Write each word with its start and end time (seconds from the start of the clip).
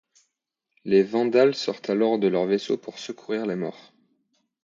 Les 0.83 1.03
Vandales 1.03 1.53
sortent 1.53 1.91
alors 1.91 2.17
de 2.17 2.27
leurs 2.27 2.47
vaisseaux 2.47 2.75
pour 2.75 2.97
secourir 2.97 3.45
les 3.45 3.55
Maures. 3.55 3.93